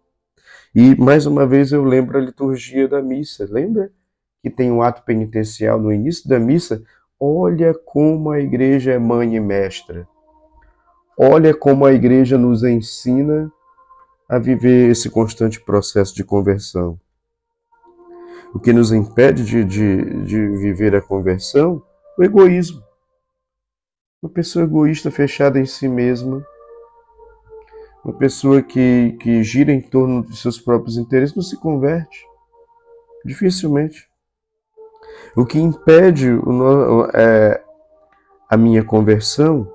E 0.74 0.94
mais 0.96 1.26
uma 1.26 1.46
vez 1.46 1.72
eu 1.72 1.84
lembro 1.84 2.18
a 2.18 2.20
liturgia 2.20 2.88
da 2.88 3.02
missa, 3.02 3.46
lembra? 3.50 3.90
Que 4.44 4.50
tem 4.50 4.70
um 4.70 4.82
ato 4.82 5.02
penitencial 5.04 5.80
no 5.80 5.90
início 5.90 6.28
da 6.28 6.38
missa. 6.38 6.82
Olha 7.18 7.72
como 7.72 8.30
a 8.30 8.38
igreja 8.38 8.92
é 8.92 8.98
mãe 8.98 9.36
e 9.36 9.40
mestra. 9.40 10.06
Olha 11.18 11.56
como 11.56 11.86
a 11.86 11.94
igreja 11.94 12.36
nos 12.36 12.62
ensina 12.62 13.50
a 14.28 14.38
viver 14.38 14.90
esse 14.90 15.08
constante 15.08 15.58
processo 15.58 16.14
de 16.14 16.22
conversão. 16.22 17.00
O 18.52 18.60
que 18.60 18.70
nos 18.70 18.92
impede 18.92 19.46
de, 19.46 19.64
de, 19.64 20.24
de 20.24 20.48
viver 20.58 20.94
a 20.94 21.00
conversão? 21.00 21.82
O 22.18 22.22
egoísmo. 22.22 22.82
Uma 24.22 24.30
pessoa 24.30 24.66
egoísta, 24.66 25.10
fechada 25.10 25.58
em 25.58 25.64
si 25.64 25.88
mesma, 25.88 26.46
uma 28.04 28.12
pessoa 28.12 28.60
que, 28.60 29.16
que 29.20 29.42
gira 29.42 29.72
em 29.72 29.80
torno 29.80 30.22
de 30.22 30.36
seus 30.36 30.60
próprios 30.60 30.98
interesses, 30.98 31.34
não 31.34 31.42
se 31.42 31.56
converte. 31.56 32.26
Dificilmente. 33.24 34.06
O 35.36 35.44
que 35.44 35.58
impede 35.58 36.30
o, 36.30 37.06
é, 37.14 37.62
a 38.48 38.56
minha 38.56 38.84
conversão 38.84 39.68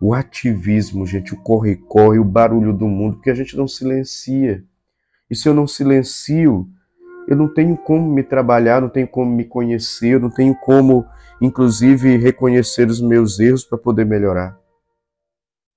o 0.00 0.12
ativismo, 0.12 1.06
gente, 1.06 1.32
o 1.32 1.36
corre-corre, 1.38 2.18
o 2.18 2.24
barulho 2.24 2.74
do 2.74 2.86
mundo, 2.86 3.16
porque 3.16 3.30
a 3.30 3.34
gente 3.34 3.56
não 3.56 3.66
silencia. 3.66 4.62
E 5.30 5.34
se 5.34 5.48
eu 5.48 5.54
não 5.54 5.66
silencio, 5.66 6.68
eu 7.26 7.34
não 7.34 7.48
tenho 7.48 7.74
como 7.74 8.12
me 8.12 8.22
trabalhar, 8.22 8.82
não 8.82 8.90
tenho 8.90 9.08
como 9.08 9.34
me 9.34 9.46
conhecer, 9.46 10.08
eu 10.08 10.20
não 10.20 10.28
tenho 10.28 10.54
como, 10.56 11.06
inclusive, 11.40 12.18
reconhecer 12.18 12.88
os 12.88 13.00
meus 13.00 13.40
erros 13.40 13.64
para 13.64 13.78
poder 13.78 14.04
melhorar. 14.04 14.58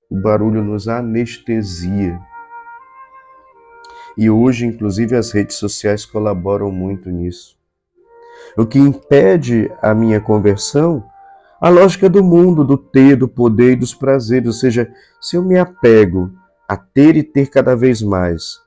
O 0.10 0.19
barulho 0.19 0.62
nos 0.62 0.89
anestesia. 0.89 2.19
E 4.17 4.29
hoje, 4.29 4.65
inclusive, 4.65 5.15
as 5.15 5.31
redes 5.31 5.55
sociais 5.55 6.05
colaboram 6.05 6.69
muito 6.69 7.10
nisso. 7.10 7.57
O 8.58 8.65
que 8.65 8.80
impede 8.80 9.72
a 9.82 9.93
minha 9.93 10.20
conversão 10.20 11.04
a 11.60 11.70
lógica 11.70 12.08
do 12.08 12.24
mundo, 12.24 12.63
do 12.63 12.78
ter, 12.78 13.15
do 13.15 13.28
poder 13.28 13.74
e 13.74 13.78
dos 13.78 13.93
prazeres. 13.93 14.48
Ou 14.48 14.54
seja, 14.54 14.91
se 15.20 15.36
eu 15.36 15.43
me 15.43 15.58
apego 15.58 16.32
a 16.67 16.78
ter 16.78 17.15
e 17.15 17.24
ter 17.24 17.48
cada 17.50 17.76
vez 17.76 18.02
mais, 18.02 18.60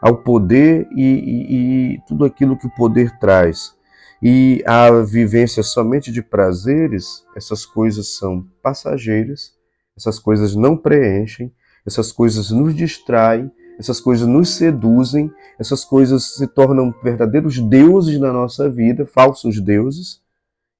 ao 0.00 0.16
poder 0.16 0.88
e, 0.96 1.02
e, 1.02 1.94
e 1.94 1.98
tudo 2.08 2.24
aquilo 2.24 2.56
que 2.56 2.66
o 2.66 2.74
poder 2.74 3.16
traz, 3.18 3.74
e 4.20 4.62
a 4.66 4.90
vivência 5.02 5.62
somente 5.62 6.10
de 6.10 6.22
prazeres, 6.22 7.24
essas 7.36 7.64
coisas 7.66 8.16
são 8.16 8.46
passageiras, 8.62 9.52
essas 9.96 10.18
coisas 10.18 10.56
não 10.56 10.76
preenchem, 10.76 11.52
essas 11.86 12.10
coisas 12.10 12.50
nos 12.50 12.74
distraem, 12.74 13.50
essas 13.82 14.00
coisas 14.00 14.28
nos 14.28 14.50
seduzem, 14.50 15.28
essas 15.58 15.84
coisas 15.84 16.36
se 16.36 16.46
tornam 16.46 16.94
verdadeiros 17.02 17.58
deuses 17.58 18.18
na 18.20 18.32
nossa 18.32 18.70
vida, 18.70 19.04
falsos 19.04 19.60
deuses, 19.60 20.22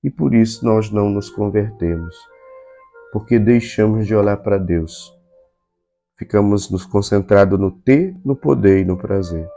e 0.05 0.09
por 0.09 0.33
isso 0.33 0.65
nós 0.65 0.89
não 0.89 1.11
nos 1.11 1.29
convertemos, 1.29 2.15
porque 3.13 3.41
deixamos 3.41 4.07
de 4.07 4.15
olhar 4.15 4.37
para 4.37 4.57
Deus. 4.57 5.13
Ficamos 6.17 6.71
nos 6.71 6.85
concentrados 6.85 7.59
no 7.59 7.73
ter, 7.73 8.17
no 8.25 8.37
poder 8.37 8.83
e 8.83 8.85
no 8.85 8.97
prazer. 8.97 9.49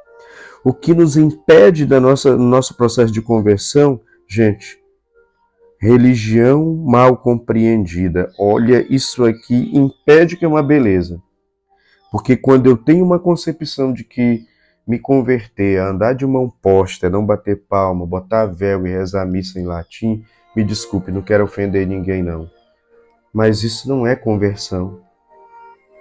O 0.64 0.74
que 0.74 0.96
nos 0.96 1.16
impede 1.16 1.86
da 1.86 2.00
nossa, 2.00 2.36
nosso 2.36 2.76
processo 2.76 3.14
de 3.14 3.22
conversão, 3.22 4.02
gente, 4.28 4.80
religião 5.80 6.66
mal 6.84 7.16
compreendida. 7.18 8.32
Olha, 8.40 8.84
isso 8.92 9.24
aqui 9.24 9.70
impede 9.72 10.36
que 10.36 10.46
é 10.46 10.48
uma 10.48 10.64
beleza. 10.64 11.22
Porque 12.16 12.38
quando 12.38 12.68
eu 12.68 12.78
tenho 12.78 13.04
uma 13.04 13.20
concepção 13.20 13.92
de 13.92 14.06
que 14.06 14.48
me 14.88 14.98
converter, 14.98 15.82
andar 15.82 16.14
de 16.14 16.26
mão 16.26 16.50
posta, 16.50 17.10
não 17.10 17.26
bater 17.26 17.66
palma, 17.68 18.06
botar 18.06 18.46
véu 18.46 18.88
e 18.88 18.90
rezar 18.90 19.26
missa 19.26 19.60
em 19.60 19.66
latim, 19.66 20.24
me 20.56 20.64
desculpe, 20.64 21.12
não 21.12 21.22
quero 21.22 21.44
ofender 21.44 21.86
ninguém 21.86 22.24
não. 22.24 22.50
Mas 23.34 23.64
isso 23.64 23.90
não 23.90 24.08
é 24.08 24.16
conversão. 24.16 25.02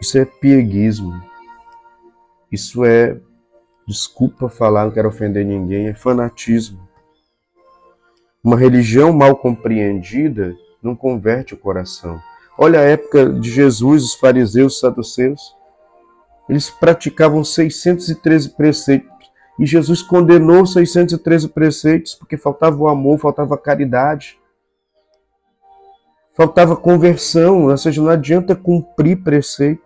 Isso 0.01 0.17
é 0.17 0.25
pieguismo. 0.25 1.21
Isso 2.49 2.85
é, 2.85 3.19
desculpa 3.85 4.49
falar, 4.49 4.85
não 4.85 4.93
quero 4.93 5.09
ofender 5.09 5.45
ninguém, 5.45 5.89
é 5.89 5.95
fanatismo. 5.95 6.79
Uma 8.41 8.57
religião 8.57 9.13
mal 9.13 9.35
compreendida 9.35 10.55
não 10.81 10.95
converte 10.95 11.55
o 11.55 11.59
coração. 11.59 12.21
Olha 12.57 12.79
a 12.79 12.85
época 12.85 13.29
de 13.31 13.51
Jesus, 13.51 14.05
os 14.05 14.15
fariseus, 14.15 14.75
os 14.75 14.79
saduceus. 14.79 15.64
Eles 16.49 16.71
praticavam 16.71 17.43
613 17.43 18.51
preceitos. 18.51 19.11
E 19.59 19.65
Jesus 19.65 20.03
condenou 20.03 20.67
613 20.67 21.49
preceitos 21.49 22.15
porque 22.15 22.37
faltava 22.37 22.77
o 22.77 22.89
amor, 22.89 23.19
faltava 23.19 23.55
a 23.55 23.59
caridade. 23.59 24.39
Faltava 26.35 26.77
conversão, 26.77 27.67
ou 27.67 27.79
seja, 27.79 28.03
não 28.03 28.11
adianta 28.11 28.57
cumprir 28.57 29.23
preceito. 29.23 29.85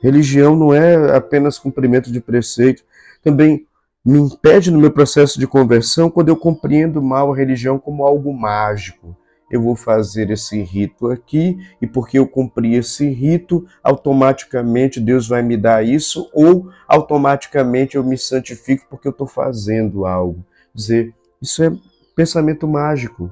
Religião 0.00 0.54
não 0.56 0.72
é 0.72 1.16
apenas 1.16 1.58
cumprimento 1.58 2.10
de 2.10 2.20
preceito. 2.20 2.84
Também 3.22 3.66
me 4.04 4.18
impede 4.18 4.70
no 4.70 4.78
meu 4.78 4.90
processo 4.90 5.38
de 5.38 5.46
conversão 5.46 6.10
quando 6.10 6.28
eu 6.28 6.36
compreendo 6.36 7.00
mal 7.02 7.32
a 7.32 7.36
religião 7.36 7.78
como 7.78 8.04
algo 8.04 8.32
mágico. 8.32 9.16
Eu 9.52 9.60
vou 9.60 9.76
fazer 9.76 10.30
esse 10.30 10.62
rito 10.62 11.08
aqui, 11.08 11.58
e 11.80 11.86
porque 11.86 12.18
eu 12.18 12.26
cumpri 12.26 12.74
esse 12.74 13.06
rito, 13.10 13.66
automaticamente 13.84 14.98
Deus 14.98 15.28
vai 15.28 15.42
me 15.42 15.58
dar 15.58 15.84
isso, 15.84 16.30
ou 16.32 16.70
automaticamente 16.88 17.96
eu 17.96 18.02
me 18.02 18.16
santifico 18.16 18.86
porque 18.88 19.06
eu 19.06 19.12
estou 19.12 19.26
fazendo 19.26 20.06
algo. 20.06 20.42
Dizer, 20.74 21.14
isso 21.40 21.62
é 21.62 21.70
pensamento 22.16 22.66
mágico, 22.66 23.30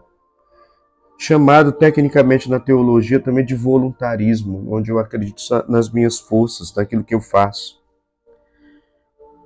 chamado 1.19 1.73
tecnicamente 1.73 2.51
na 2.51 2.61
teologia 2.61 3.19
também 3.19 3.45
de 3.45 3.55
voluntarismo, 3.55 4.67
onde 4.71 4.91
eu 4.91 4.99
acredito 4.99 5.43
nas 5.69 5.91
minhas 5.91 6.19
forças, 6.19 6.75
naquilo 6.75 7.03
que 7.03 7.15
eu 7.15 7.21
faço. 7.21 7.81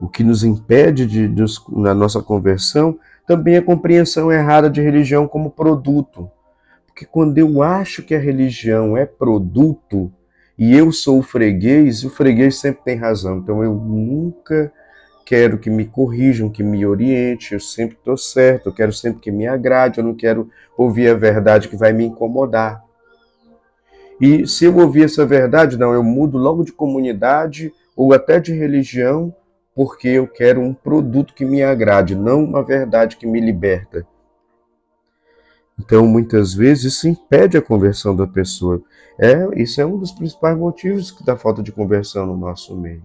O 0.01 0.09
que 0.09 0.25
nos 0.25 0.43
impede 0.43 1.07
de, 1.07 1.29
de, 1.29 1.45
na 1.69 1.95
nossa 1.95 2.21
conversão 2.21 2.99
também 3.27 3.55
é 3.55 3.59
a 3.59 3.63
compreensão 3.63 4.31
errada 4.31 4.69
de 4.69 4.83
religião 4.83 5.29
como 5.29 5.51
produto. 5.51 6.29
Porque 6.95 7.07
quando 7.07 7.37
eu 7.39 7.61
acho 7.61 8.05
que 8.05 8.15
a 8.15 8.21
religião 8.21 8.97
é 8.97 9.05
produto 9.05 10.13
e 10.57 10.77
eu 10.77 10.93
sou 10.93 11.19
o 11.19 11.23
freguês, 11.25 12.05
o 12.05 12.09
freguês 12.09 12.61
sempre 12.61 12.85
tem 12.85 12.97
razão. 12.97 13.39
Então 13.39 13.65
eu 13.65 13.75
nunca 13.75 14.73
quero 15.27 15.59
que 15.59 15.69
me 15.69 15.87
corrijam, 15.87 16.49
que 16.49 16.63
me 16.63 16.87
oriente, 16.87 17.53
eu 17.53 17.59
sempre 17.59 17.97
estou 17.97 18.17
certo, 18.17 18.69
eu 18.69 18.73
quero 18.73 18.93
sempre 18.93 19.21
que 19.21 19.33
me 19.33 19.45
agrade, 19.45 19.99
eu 19.99 20.05
não 20.05 20.15
quero 20.15 20.49
ouvir 20.79 21.09
a 21.09 21.15
verdade 21.15 21.67
que 21.67 21.77
vai 21.77 21.93
me 21.93 22.05
incomodar. 22.05 22.85
E 24.21 24.47
se 24.47 24.65
eu 24.65 24.79
ouvir 24.79 25.07
essa 25.07 25.27
verdade, 25.27 25.77
não, 25.77 25.93
eu 25.93 26.05
mudo 26.05 26.39
logo 26.39 26.63
de 26.63 26.71
comunidade 26.71 27.73
ou 27.97 28.13
até 28.13 28.39
de 28.39 28.53
religião, 28.53 29.35
porque 29.75 30.07
eu 30.07 30.29
quero 30.29 30.61
um 30.61 30.73
produto 30.73 31.35
que 31.35 31.45
me 31.45 31.61
agrade, 31.61 32.15
não 32.15 32.45
uma 32.45 32.63
verdade 32.63 33.17
que 33.17 33.27
me 33.27 33.41
liberta. 33.41 34.07
Então, 35.79 36.07
muitas 36.07 36.55
vezes, 36.55 36.95
isso 36.95 37.09
impede 37.09 37.57
a 37.57 37.63
conversão 37.63 38.15
da 38.15 38.27
pessoa. 38.27 38.83
É, 39.19 39.61
isso 39.61 39.81
é 39.81 39.87
um 39.87 39.99
dos 39.99 40.13
principais 40.13 40.57
motivos 40.57 41.15
da 41.25 41.37
falta 41.37 41.63
de 41.63 41.73
conversão 41.73 42.27
no 42.27 42.37
nosso 42.37 42.77
meio 42.77 43.03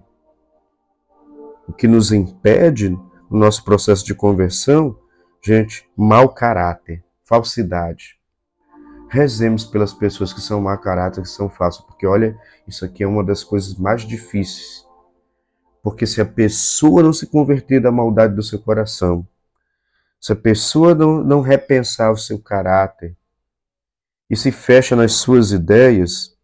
o 1.70 1.72
que 1.72 1.86
nos 1.86 2.10
impede 2.10 2.90
no 2.90 3.38
nosso 3.38 3.64
processo 3.64 4.04
de 4.04 4.12
conversão, 4.12 4.98
gente, 5.40 5.88
mau 5.96 6.28
caráter, 6.28 7.04
falsidade. 7.22 8.18
Rezemos 9.08 9.64
pelas 9.64 9.92
pessoas 9.92 10.32
que 10.32 10.40
são 10.40 10.60
mau 10.60 10.76
caráter, 10.78 11.22
que 11.22 11.28
são 11.28 11.48
falsas, 11.48 11.84
porque 11.84 12.06
olha, 12.06 12.36
isso 12.66 12.84
aqui 12.84 13.04
é 13.04 13.06
uma 13.06 13.22
das 13.22 13.44
coisas 13.44 13.76
mais 13.76 14.02
difíceis. 14.02 14.84
Porque 15.80 16.06
se 16.06 16.20
a 16.20 16.26
pessoa 16.26 17.04
não 17.04 17.12
se 17.12 17.28
converter 17.28 17.80
da 17.80 17.92
maldade 17.92 18.34
do 18.34 18.42
seu 18.42 18.58
coração, 18.58 19.26
se 20.20 20.32
a 20.32 20.36
pessoa 20.36 20.94
não, 20.94 21.24
não 21.24 21.40
repensar 21.40 22.12
o 22.12 22.16
seu 22.16 22.38
caráter 22.38 23.16
e 24.28 24.36
se 24.36 24.52
fecha 24.52 24.94
nas 24.94 25.14
suas 25.14 25.50
ideias, 25.50 26.36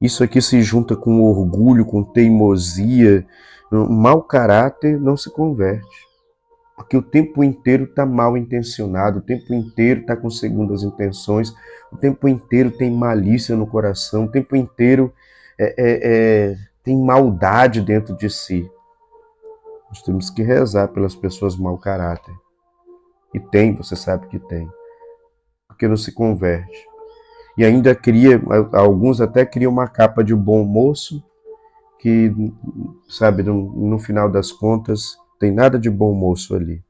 isso 0.00 0.22
aqui 0.22 0.40
se 0.42 0.60
junta 0.62 0.94
com 0.94 1.22
orgulho, 1.22 1.86
com 1.86 2.04
teimosia, 2.04 3.26
mau 3.72 4.22
caráter 4.22 5.00
não 5.00 5.16
se 5.16 5.30
converte. 5.30 6.06
Porque 6.76 6.94
o 6.94 7.02
tempo 7.02 7.42
inteiro 7.42 7.84
está 7.84 8.04
mal 8.04 8.36
intencionado, 8.36 9.18
o 9.18 9.22
tempo 9.22 9.54
inteiro 9.54 10.02
está 10.02 10.14
com 10.14 10.28
segundas 10.28 10.82
intenções, 10.82 11.54
o 11.90 11.96
tempo 11.96 12.28
inteiro 12.28 12.70
tem 12.70 12.90
malícia 12.90 13.56
no 13.56 13.66
coração, 13.66 14.26
o 14.26 14.30
tempo 14.30 14.54
inteiro 14.54 15.10
é, 15.58 15.74
é, 15.78 16.00
é, 16.02 16.56
tem 16.84 16.96
maldade 16.96 17.80
dentro 17.80 18.14
de 18.14 18.28
si. 18.28 18.70
Nós 19.88 20.02
temos 20.02 20.28
que 20.28 20.42
rezar 20.42 20.88
pelas 20.88 21.14
pessoas 21.14 21.56
mau 21.56 21.78
caráter. 21.78 22.34
E 23.34 23.40
tem, 23.40 23.74
você 23.74 23.94
sabe 23.96 24.26
que 24.28 24.38
tem. 24.38 24.68
Porque 25.68 25.88
não 25.88 25.96
se 25.96 26.12
converte. 26.12 26.86
E 27.56 27.64
ainda 27.64 27.94
cria, 27.94 28.40
alguns 28.72 29.20
até 29.20 29.44
criam 29.44 29.72
uma 29.72 29.88
capa 29.88 30.22
de 30.22 30.34
bom 30.34 30.62
moço, 30.64 31.22
que, 31.98 32.32
sabe, 33.08 33.42
no, 33.42 33.72
no 33.88 33.98
final 33.98 34.30
das 34.30 34.52
contas, 34.52 35.16
tem 35.38 35.50
nada 35.50 35.78
de 35.78 35.90
bom 35.90 36.12
moço 36.12 36.54
ali. 36.54 36.84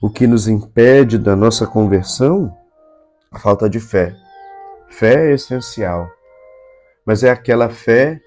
O 0.00 0.08
que 0.08 0.26
nos 0.26 0.46
impede 0.46 1.18
da 1.18 1.34
nossa 1.34 1.66
conversão? 1.66 2.56
A 3.32 3.38
falta 3.38 3.68
de 3.68 3.80
fé. 3.80 4.14
Fé 4.88 5.30
é 5.30 5.34
essencial, 5.34 6.08
mas 7.04 7.22
é 7.22 7.30
aquela 7.30 7.68
fé 7.68 8.20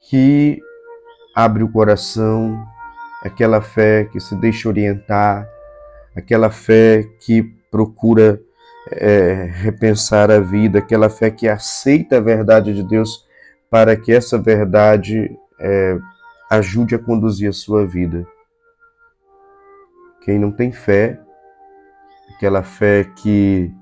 que 0.00 0.58
abre 1.34 1.62
o 1.62 1.70
coração, 1.70 2.66
aquela 3.22 3.60
fé 3.60 4.04
que 4.04 4.20
se 4.20 4.34
deixa 4.36 4.68
orientar, 4.68 5.48
aquela 6.14 6.50
fé 6.50 7.04
que 7.20 7.42
procura 7.70 8.40
é, 8.90 9.48
repensar 9.52 10.30
a 10.30 10.40
vida, 10.40 10.80
aquela 10.80 11.08
fé 11.08 11.30
que 11.30 11.48
aceita 11.48 12.18
a 12.18 12.20
verdade 12.20 12.74
de 12.74 12.82
Deus 12.82 13.26
para 13.70 13.96
que 13.96 14.12
essa 14.12 14.36
verdade 14.36 15.30
é, 15.58 15.98
ajude 16.50 16.94
a 16.94 16.98
conduzir 16.98 17.48
a 17.48 17.52
sua 17.52 17.86
vida. 17.86 18.26
Quem 20.24 20.38
não 20.38 20.52
tem 20.52 20.70
fé, 20.72 21.18
aquela 22.34 22.62
fé 22.62 23.04
que 23.16 23.72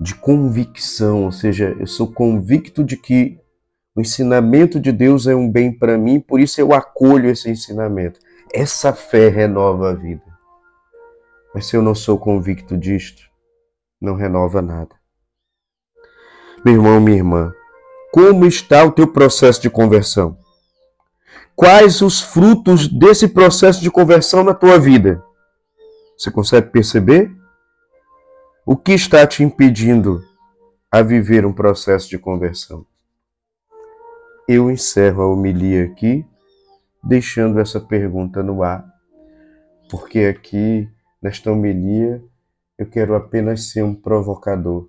de 0.00 0.14
convicção, 0.14 1.24
ou 1.24 1.32
seja, 1.32 1.76
eu 1.78 1.86
sou 1.86 2.12
convicto 2.12 2.82
de 2.82 2.96
que 2.96 3.38
o 3.96 4.00
ensinamento 4.00 4.80
de 4.80 4.90
Deus 4.90 5.26
é 5.26 5.34
um 5.34 5.48
bem 5.48 5.72
para 5.72 5.96
mim, 5.96 6.18
por 6.18 6.40
isso 6.40 6.60
eu 6.60 6.74
acolho 6.74 7.30
esse 7.30 7.48
ensinamento. 7.48 8.18
Essa 8.52 8.92
fé 8.92 9.28
renova 9.28 9.90
a 9.90 9.94
vida. 9.94 10.24
Mas 11.54 11.66
se 11.66 11.76
eu 11.76 11.82
não 11.82 11.94
sou 11.94 12.18
convicto 12.18 12.76
disto, 12.76 13.22
não 14.00 14.16
renova 14.16 14.60
nada. 14.60 14.96
Meu 16.64 16.74
irmão, 16.74 17.00
minha 17.00 17.16
irmã, 17.16 17.52
como 18.12 18.46
está 18.46 18.82
o 18.84 18.90
teu 18.90 19.06
processo 19.06 19.62
de 19.62 19.70
conversão? 19.70 20.36
Quais 21.54 22.02
os 22.02 22.20
frutos 22.20 22.88
desse 22.88 23.28
processo 23.28 23.80
de 23.80 23.90
conversão 23.90 24.42
na 24.42 24.54
tua 24.54 24.76
vida? 24.76 25.22
Você 26.18 26.32
consegue 26.32 26.70
perceber? 26.70 27.30
O 28.66 28.76
que 28.76 28.92
está 28.92 29.24
te 29.24 29.44
impedindo 29.44 30.20
a 30.90 31.00
viver 31.00 31.46
um 31.46 31.52
processo 31.52 32.08
de 32.08 32.18
conversão? 32.18 32.84
Eu 34.46 34.70
encerro 34.70 35.22
a 35.22 35.26
homilia 35.26 35.84
aqui, 35.84 36.22
deixando 37.02 37.58
essa 37.58 37.80
pergunta 37.80 38.42
no 38.42 38.62
ar, 38.62 38.84
porque 39.90 40.20
aqui, 40.20 40.86
nesta 41.22 41.50
homilia, 41.50 42.22
eu 42.76 42.84
quero 42.84 43.14
apenas 43.14 43.70
ser 43.70 43.82
um 43.82 43.94
provocador 43.94 44.88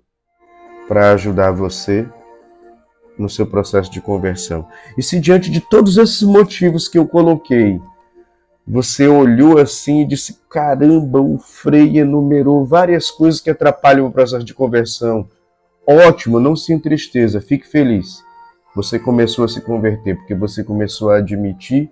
para 0.86 1.12
ajudar 1.12 1.52
você 1.52 2.06
no 3.18 3.30
seu 3.30 3.46
processo 3.46 3.90
de 3.90 3.98
conversão. 3.98 4.68
E 4.98 5.02
se 5.02 5.18
diante 5.18 5.50
de 5.50 5.62
todos 5.62 5.96
esses 5.96 6.22
motivos 6.22 6.86
que 6.86 6.98
eu 6.98 7.08
coloquei, 7.08 7.80
você 8.68 9.08
olhou 9.08 9.56
assim 9.56 10.02
e 10.02 10.06
disse: 10.06 10.38
caramba, 10.50 11.18
o 11.18 11.38
Frei 11.38 11.98
enumerou 11.98 12.66
várias 12.66 13.10
coisas 13.10 13.40
que 13.40 13.48
atrapalham 13.48 14.06
o 14.06 14.12
processo 14.12 14.44
de 14.44 14.52
conversão. 14.52 15.26
Ótimo, 15.86 16.38
não 16.38 16.54
se 16.54 16.74
entristeça, 16.74 17.40
fique 17.40 17.66
feliz. 17.66 18.25
Você 18.76 18.98
começou 18.98 19.46
a 19.46 19.48
se 19.48 19.62
converter 19.62 20.16
porque 20.16 20.34
você 20.34 20.62
começou 20.62 21.10
a 21.10 21.16
admitir 21.16 21.90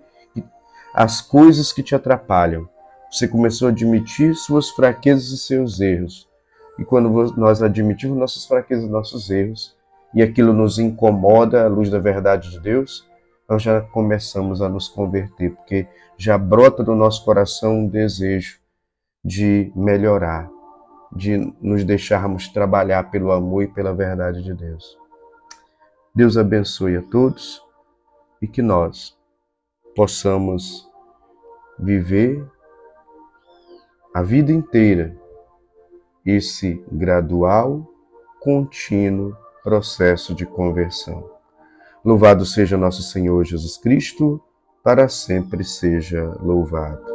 as 0.93 1.19
coisas 1.19 1.73
que 1.73 1.81
te 1.81 1.95
atrapalham. 1.95 2.69
Você 3.09 3.27
começou 3.27 3.67
a 3.67 3.71
admitir 3.71 4.35
suas 4.35 4.69
fraquezas 4.69 5.31
e 5.31 5.37
seus 5.39 5.81
erros. 5.81 6.29
E 6.77 6.85
quando 6.85 7.09
nós 7.37 7.63
admitimos 7.63 8.15
nossas 8.15 8.45
fraquezas 8.45 8.85
e 8.85 8.89
nossos 8.89 9.31
erros, 9.31 9.75
e 10.13 10.21
aquilo 10.21 10.53
nos 10.53 10.77
incomoda 10.77 11.65
à 11.65 11.67
luz 11.67 11.89
da 11.89 11.97
verdade 11.97 12.51
de 12.51 12.59
Deus, 12.59 13.03
nós 13.49 13.63
já 13.63 13.81
começamos 13.81 14.61
a 14.61 14.69
nos 14.69 14.87
converter, 14.87 15.55
porque 15.55 15.87
já 16.15 16.37
brota 16.37 16.83
do 16.83 16.93
nosso 16.93 17.25
coração 17.25 17.79
um 17.79 17.87
desejo 17.87 18.59
de 19.23 19.71
melhorar, 19.75 20.47
de 21.11 21.51
nos 21.59 21.83
deixarmos 21.83 22.47
trabalhar 22.47 23.09
pelo 23.09 23.31
amor 23.31 23.63
e 23.63 23.67
pela 23.67 23.91
verdade 23.91 24.43
de 24.43 24.53
Deus. 24.53 25.03
Deus 26.15 26.37
abençoe 26.37 26.95
a 26.95 27.01
todos 27.01 27.61
e 28.41 28.47
que 28.47 28.61
nós 28.61 29.17
possamos 29.93 30.89
viver 31.77 32.41
a 34.13 34.21
vida 34.21 34.49
inteira 34.49 35.13
esse 36.25 36.81
gradual, 36.89 37.85
contínuo 38.39 39.35
processo 39.61 40.33
de 40.33 40.45
conversão. 40.45 41.29
Louvado 42.03 42.45
seja 42.45 42.77
nosso 42.77 43.03
Senhor 43.03 43.43
Jesus 43.43 43.77
Cristo, 43.77 44.41
para 44.81 45.09
sempre 45.09 45.65
seja 45.65 46.23
louvado. 46.41 47.14